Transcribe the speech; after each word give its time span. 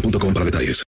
boostmobile.com 0.00 0.34
para 0.34 0.44
detalles. 0.44 0.82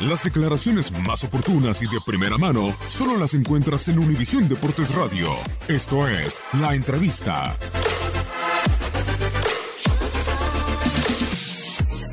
Las 0.00 0.22
declaraciones 0.22 0.92
más 1.06 1.24
oportunas 1.24 1.82
y 1.82 1.86
de 1.86 1.98
primera 2.06 2.38
mano 2.38 2.74
solo 2.86 3.16
las 3.16 3.34
encuentras 3.34 3.88
en 3.88 3.98
Univisión 3.98 4.48
Deportes 4.48 4.94
Radio. 4.94 5.28
Esto 5.66 6.06
es 6.06 6.40
La 6.60 6.74
Entrevista. 6.74 7.56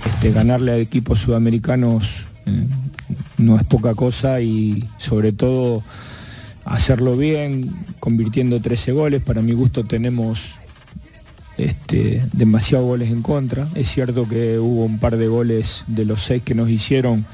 Este, 0.06 0.32
ganarle 0.32 0.72
a 0.72 0.78
equipos 0.78 1.20
sudamericanos 1.20 2.26
eh, 2.48 2.68
no 3.38 3.56
es 3.56 3.64
poca 3.66 3.94
cosa 3.94 4.42
y 4.42 4.90
sobre 4.98 5.32
todo 5.32 5.84
hacerlo 6.64 7.16
bien, 7.16 7.70
convirtiendo 8.00 8.60
13 8.60 8.94
goles. 8.94 9.22
Para 9.22 9.44
mi 9.44 9.54
gusto 9.54 9.84
tenemos 9.84 10.56
este, 11.58 12.26
demasiados 12.34 12.88
goles 12.88 13.12
en 13.12 13.22
contra. 13.22 13.68
Es 13.76 13.90
cierto 13.90 14.28
que 14.28 14.60
hubo 14.60 14.86
un 14.86 15.00
par 15.00 15.18
de 15.18 15.28
goles 15.28 15.84
de 15.88 16.06
los 16.06 16.22
seis 16.24 16.42
que 16.44 16.56
nos 16.56 16.70
hicieron. 16.70 17.26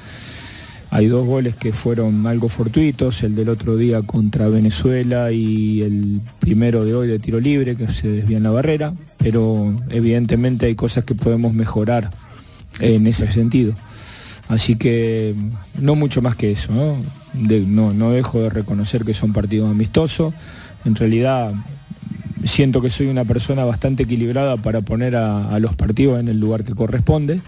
Hay 0.93 1.07
dos 1.07 1.25
goles 1.25 1.55
que 1.55 1.71
fueron 1.71 2.27
algo 2.27 2.49
fortuitos, 2.49 3.23
el 3.23 3.33
del 3.33 3.47
otro 3.47 3.77
día 3.77 4.01
contra 4.01 4.49
Venezuela 4.49 5.31
y 5.31 5.81
el 5.81 6.19
primero 6.39 6.83
de 6.83 6.93
hoy 6.93 7.07
de 7.07 7.17
tiro 7.17 7.39
libre 7.39 7.77
que 7.77 7.89
se 7.89 8.09
desvía 8.09 8.37
en 8.37 8.43
la 8.43 8.49
barrera, 8.49 8.93
pero 9.17 9.73
evidentemente 9.89 10.65
hay 10.65 10.75
cosas 10.75 11.05
que 11.05 11.15
podemos 11.15 11.53
mejorar 11.53 12.11
en 12.81 13.07
ese 13.07 13.31
sentido. 13.31 13.73
Así 14.49 14.75
que 14.75 15.33
no 15.79 15.95
mucho 15.95 16.21
más 16.21 16.35
que 16.35 16.51
eso, 16.51 16.73
¿no? 16.73 16.97
No, 17.33 17.93
no 17.93 18.11
dejo 18.11 18.41
de 18.41 18.49
reconocer 18.49 19.05
que 19.05 19.13
son 19.13 19.31
partidos 19.31 19.71
amistosos. 19.71 20.33
En 20.83 20.95
realidad 20.95 21.53
siento 22.45 22.81
que 22.81 22.89
soy 22.89 23.07
una 23.07 23.25
persona 23.25 23.65
bastante 23.65 24.03
equilibrada 24.03 24.57
para 24.57 24.81
poner 24.81 25.15
a, 25.15 25.57
los 25.59 25.75
partidos 25.75 26.19
en 26.19 26.27
el 26.27 26.39
lugar 26.39 26.63
que 26.63 26.73
corresponde 26.73 27.41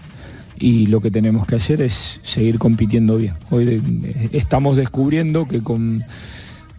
y 0.58 0.86
lo 0.86 1.00
que 1.00 1.10
tenemos 1.10 1.46
que 1.46 1.56
hacer 1.56 1.82
es 1.82 2.20
seguir 2.22 2.58
compitiendo 2.58 3.16
bien. 3.16 3.34
Hoy 3.50 3.64
de- 3.64 4.28
estamos 4.32 4.76
descubriendo 4.76 5.46
que 5.48 5.62
con 5.62 6.04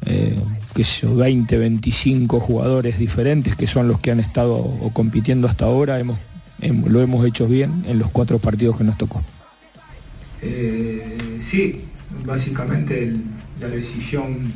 eh, 0.06 0.36
qué 0.74 0.84
sé 0.84 1.08
yo, 1.08 1.16
20, 1.16 1.58
25 1.58 2.40
jugadores 2.40 3.00
diferentes 3.00 3.56
que 3.56 3.66
son 3.68 3.88
los 3.88 4.00
que 4.00 4.12
han 4.12 4.20
estado 4.20 4.64
compitiendo 4.94 5.48
hasta 5.48 5.66
ahora, 5.66 6.00
hemos, 6.00 6.20
hem- 6.62 6.86
lo 6.86 7.02
hemos 7.02 7.26
hecho 7.26 7.48
bien 7.48 7.84
en 7.88 8.00
los 8.00 8.10
cuatro 8.12 8.40
partidos 8.40 8.78
que 8.78 8.84
nos 8.84 8.98
tocó. 8.98 9.22
Eh, 10.42 11.18
sí, 11.42 11.82
básicamente 12.26 13.14
la 13.60 13.68
decisión 13.68 14.48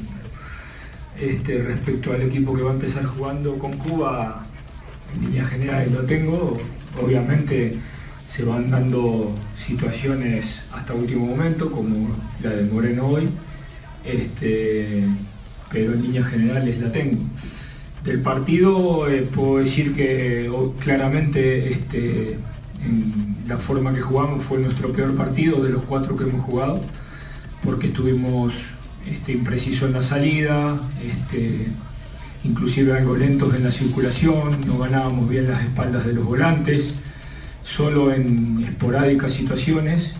este, 1.21 1.61
respecto 1.63 2.13
al 2.13 2.21
equipo 2.21 2.55
que 2.55 2.61
va 2.61 2.71
a 2.71 2.73
empezar 2.73 3.05
jugando 3.05 3.57
con 3.57 3.73
Cuba, 3.73 4.45
en 5.15 5.25
líneas 5.25 5.49
generales 5.49 5.91
lo 5.91 6.01
tengo. 6.03 6.57
Obviamente 7.01 7.77
se 8.27 8.43
van 8.45 8.69
dando 8.69 9.31
situaciones 9.57 10.63
hasta 10.71 10.93
último 10.93 11.25
momento, 11.25 11.71
como 11.71 12.09
la 12.41 12.51
de 12.51 12.63
Moreno 12.63 13.07
hoy, 13.07 13.27
este, 14.05 15.03
pero 15.71 15.93
en 15.93 16.03
líneas 16.03 16.27
generales 16.27 16.79
la 16.79 16.91
tengo. 16.91 17.17
Del 18.03 18.21
partido 18.21 19.09
eh, 19.09 19.23
puedo 19.23 19.57
decir 19.57 19.93
que 19.93 20.49
claramente 20.79 21.73
este, 21.73 22.39
en 22.85 23.35
la 23.47 23.57
forma 23.57 23.93
que 23.93 24.01
jugamos 24.01 24.43
fue 24.43 24.59
nuestro 24.59 24.91
peor 24.93 25.15
partido 25.15 25.61
de 25.63 25.71
los 25.71 25.83
cuatro 25.83 26.15
que 26.15 26.23
hemos 26.23 26.45
jugado, 26.45 26.81
porque 27.63 27.87
estuvimos 27.87 28.78
este, 29.09 29.31
imprecisos 29.31 29.89
en 29.89 29.93
la 29.93 30.01
salida, 30.01 30.79
este, 31.03 31.67
inclusive 32.43 32.97
algo 32.97 33.15
lentos 33.15 33.53
en 33.55 33.63
la 33.63 33.71
circulación, 33.71 34.65
no 34.67 34.77
ganábamos 34.77 35.29
bien 35.29 35.49
las 35.49 35.61
espaldas 35.63 36.05
de 36.05 36.13
los 36.13 36.25
volantes, 36.25 36.95
solo 37.63 38.13
en 38.13 38.63
esporádicas 38.67 39.33
situaciones 39.33 40.15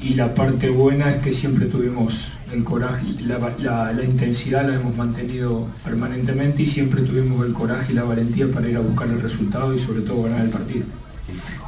y 0.00 0.14
la 0.14 0.34
parte 0.34 0.68
buena 0.70 1.10
es 1.10 1.22
que 1.22 1.32
siempre 1.32 1.66
tuvimos 1.66 2.32
el 2.52 2.62
coraje, 2.62 3.04
la 3.22 4.04
intensidad 4.04 4.68
la 4.68 4.76
hemos 4.76 4.96
mantenido 4.96 5.66
permanentemente 5.84 6.62
y 6.62 6.66
siempre 6.66 7.02
tuvimos 7.02 7.44
el 7.46 7.52
coraje 7.52 7.92
y 7.92 7.96
la 7.96 8.04
valentía 8.04 8.46
para 8.48 8.68
ir 8.68 8.76
a 8.76 8.80
buscar 8.80 9.08
el 9.08 9.20
resultado 9.20 9.74
y 9.74 9.78
sobre 9.78 10.02
todo 10.02 10.22
ganar 10.24 10.44
el 10.44 10.50
partido. 10.50 10.84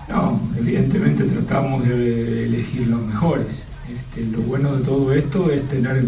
No, 0.09 0.41
evidentemente 0.57 1.25
tratamos 1.25 1.87
de 1.87 2.45
elegir 2.47 2.87
los 2.87 3.03
mejores. 3.03 3.47
Este, 3.89 4.25
lo 4.27 4.41
bueno 4.43 4.77
de 4.77 4.85
todo 4.85 5.13
esto 5.13 5.51
es 5.51 5.67
tener 5.69 6.05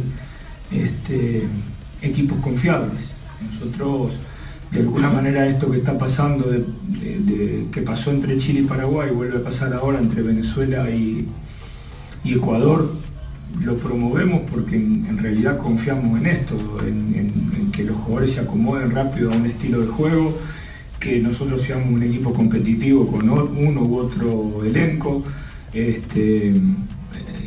este, 0.73 1.45
equipos 2.03 2.39
confiables. 2.41 3.01
Nosotros, 3.55 4.13
de 4.71 4.81
alguna 4.81 5.11
manera, 5.11 5.47
esto 5.47 5.71
que 5.71 5.79
está 5.79 5.99
pasando, 5.99 6.49
de- 6.51 6.65
que 7.73 7.83
pasó 7.83 8.11
entre 8.11 8.37
Chile 8.39 8.61
y 8.61 8.65
Paraguay, 8.65 9.11
vuelve 9.11 9.39
a 9.39 9.45
pasar 9.45 9.73
ahora 9.75 9.99
entre 9.99 10.23
Venezuela 10.23 10.91
y, 10.91 11.27
Ecuador, 12.25 12.93
lo 13.65 13.77
promovemos 13.79 14.43
porque 14.51 14.77
en, 14.77 15.19
realidad 15.19 15.59
confiamos 15.59 16.21
en 16.21 16.27
esto, 16.27 16.57
en, 16.87 17.71
que 17.73 17.85
los 17.85 17.97
jugadores 17.97 18.33
se 18.33 18.41
acomoden 18.41 18.91
rápido 18.91 19.33
a 19.33 19.37
un 19.37 19.47
estilo 19.47 19.81
de 19.81 19.87
juego, 19.87 20.39
que 20.99 21.21
nosotros 21.21 21.63
seamos 21.63 21.89
un 21.91 22.03
equipo 22.03 22.33
competitivo 22.33 23.07
con 23.11 23.29
uno 23.29 23.83
u 23.83 23.97
otro 23.97 24.63
elenco, 24.65 25.25
este, 25.73 26.53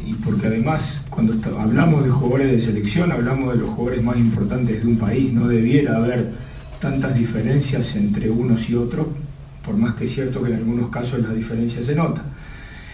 y 0.05 0.13
porque 0.13 0.47
además 0.47 1.01
cuando 1.09 1.35
hablamos 1.59 2.03
de 2.03 2.09
jugadores 2.09 2.51
de 2.51 2.59
selección, 2.59 3.11
hablamos 3.11 3.53
de 3.53 3.59
los 3.59 3.69
jugadores 3.69 4.03
más 4.03 4.17
importantes 4.17 4.81
de 4.81 4.87
un 4.87 4.97
país, 4.97 5.31
no 5.33 5.47
debiera 5.47 5.97
haber 5.97 6.31
tantas 6.79 7.15
diferencias 7.15 7.95
entre 7.95 8.29
unos 8.29 8.69
y 8.69 8.75
otros, 8.75 9.07
por 9.63 9.77
más 9.77 9.95
que 9.95 10.05
es 10.05 10.13
cierto 10.13 10.43
que 10.43 10.49
en 10.51 10.57
algunos 10.57 10.89
casos 10.89 11.19
la 11.19 11.33
diferencia 11.33 11.81
se 11.81 11.95
nota. 11.95 12.23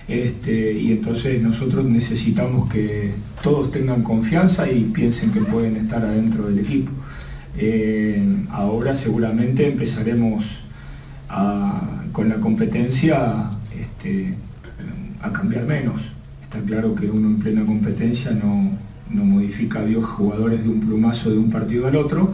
Este, 0.08 0.74
y 0.74 0.92
entonces 0.92 1.42
nosotros 1.42 1.86
necesitamos 1.86 2.70
que 2.70 3.14
todos 3.44 3.72
tengan 3.72 4.02
confianza 4.02 4.70
y 4.70 4.86
piensen 4.86 5.32
que 5.32 5.42
pueden 5.42 5.76
estar 5.78 6.04
adentro 6.04 6.48
del 6.48 6.60
equipo. 6.60 6.92
Eh, 7.58 8.46
ahora 8.52 8.96
seguramente 8.96 9.68
empezaremos 9.68 10.64
con 12.12 12.28
la 12.28 12.40
competencia 12.40 13.52
este, 13.80 14.36
a 15.22 15.32
cambiar 15.32 15.66
menos. 15.66 16.02
Está 16.51 16.66
claro 16.66 16.96
que 16.96 17.07
uno 17.07 17.28
en 17.28 17.38
plena 17.38 17.63
competencia 17.63 18.31
no, 18.31 18.72
modifica 19.24 19.81
a 19.81 19.86
Dios 19.86 20.04
jugadores 20.04 20.63
de 20.63 20.69
un 20.69 20.80
plumazo 20.80 21.30
de 21.30 21.38
un 21.38 21.51
partido 21.51 21.86
al 21.86 21.96
otro, 21.96 22.34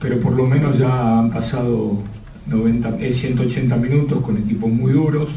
pero 0.00 0.18
por 0.18 0.32
lo 0.32 0.48
menos 0.48 0.78
ya 0.78 1.20
han 1.20 1.30
pasado 1.30 2.02
90, 2.48 2.98
180 3.12 3.76
eh, 3.76 3.78
minutos 3.78 4.20
con 4.24 4.36
equipos 4.36 4.68
muy 4.68 4.92
duros, 4.92 5.36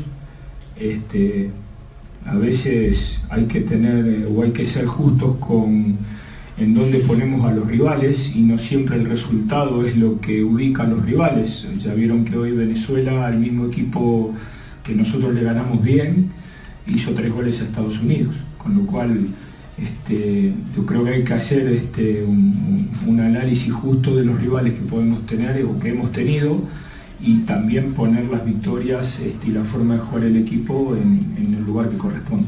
este, 0.79 1.51
a 2.25 2.35
veces 2.35 3.21
hay 3.29 3.43
que 3.43 3.61
tener 3.61 4.03
eh, 4.07 4.25
o 4.25 4.41
hay 4.41 4.53
que 4.53 4.65
ser 4.65 4.87
justos 4.87 5.37
con 5.37 5.99
en 6.57 6.73
dónde 6.73 7.01
ponemos 7.01 7.47
a 7.47 7.53
los 7.53 7.67
rivales 7.67 8.35
y 8.35 8.41
no 8.41 8.57
siempre 8.57 8.95
el 8.95 9.05
resultado 9.05 9.85
es 9.85 9.95
lo 9.95 10.19
que 10.19 10.43
ubica 10.43 10.81
a 10.81 10.87
los 10.87 11.05
rivales. 11.05 11.67
Ya 11.77 11.93
vieron 11.93 12.25
que 12.25 12.35
hoy 12.35 12.53
Venezuela, 12.53 13.27
al 13.27 13.37
mismo 13.37 13.67
equipo 13.67 14.33
que 14.83 14.95
nosotros 14.95 15.31
le 15.35 15.43
ganamos 15.43 15.83
bien, 15.83 16.38
hizo 16.89 17.11
tres 17.11 17.31
goles 17.31 17.61
a 17.61 17.65
Estados 17.65 17.99
Unidos, 17.99 18.35
con 18.57 18.75
lo 18.75 18.85
cual 18.85 19.27
este, 19.77 20.53
yo 20.75 20.85
creo 20.85 21.03
que 21.03 21.11
hay 21.11 21.23
que 21.23 21.33
hacer 21.33 21.67
este, 21.71 22.23
un, 22.23 23.19
análisis 23.19 23.71
justo 23.73 24.15
de 24.15 24.23
los 24.23 24.39
rivales 24.39 24.73
que 24.73 24.81
podemos 24.81 25.25
tener 25.25 25.63
o 25.65 25.77
que 25.79 25.89
hemos 25.89 26.11
tenido 26.11 26.61
y 27.21 27.39
también 27.39 27.93
poner 27.93 28.25
las 28.25 28.45
victorias 28.45 29.19
este, 29.19 29.49
y 29.49 29.51
la 29.51 29.63
forma 29.63 29.95
de 29.95 29.99
jugar 29.99 30.23
el 30.23 30.37
equipo 30.37 30.95
en, 30.95 31.35
en 31.37 31.53
el 31.53 31.63
lugar 31.63 31.89
que 31.89 31.97
corresponde. 31.97 32.47